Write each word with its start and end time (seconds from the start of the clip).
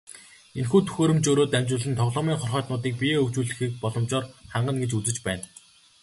Энэхүү 0.59 0.81
төхөөрөмжөөрөө 0.85 1.47
дамжуулан 1.49 1.93
тоглоомын 1.99 2.39
хорхойтнуудыг 2.39 2.93
биеэ 2.99 3.19
хөгжүүлэх 3.21 3.59
боломжоор 3.83 4.25
хангана 4.53 4.79
гэж 4.81 4.91
үзэж 4.97 5.17
байна. 5.27 5.45